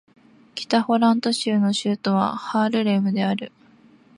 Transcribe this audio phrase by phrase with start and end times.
[0.55, 3.51] 北ホラント州の州都はハールレムである